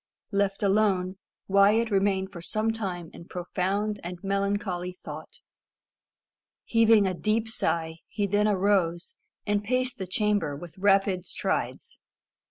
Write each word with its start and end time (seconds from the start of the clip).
Left 0.31 0.63
alone, 0.63 1.17
Wyat 1.47 1.91
remained 1.91 2.31
for 2.31 2.41
some 2.41 2.71
time 2.71 3.11
in 3.13 3.25
profound 3.25 3.99
and 4.03 4.17
melancholy 4.23 4.93
thought. 4.93 5.35
Heaving 6.65 7.05
a 7.05 7.13
deep 7.13 7.47
sigh, 7.47 7.97
he 8.07 8.25
then 8.25 8.47
arose, 8.47 9.17
and 9.45 9.63
paced 9.63 9.99
the 9.99 10.07
chamber 10.07 10.55
with 10.55 10.79
rapid 10.79 11.23
strides. 11.25 11.99